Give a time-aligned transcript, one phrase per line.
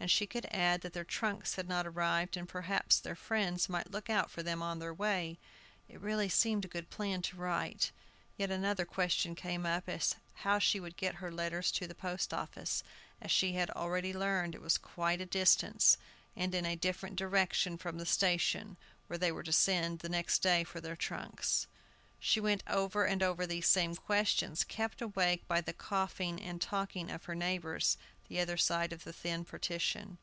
[0.00, 3.90] And she could add that their trunks had not arrived, and perhaps their friends might
[3.90, 5.40] look out for them on their way.
[5.88, 7.90] It really seemed a good plan to write.
[8.36, 11.96] Yet another question came up, as to how she would get her letters to the
[11.96, 12.84] post office,
[13.20, 15.96] as she had already learned it was at quite a distance,
[16.36, 18.76] and in a different direction from the station,
[19.08, 21.66] where they were to send the next day for their trunks.
[22.20, 27.10] She went over and over these same questions, kept awake by the coughing and talking
[27.10, 27.96] of her neighbors,
[28.28, 30.18] the other side of the thin partition.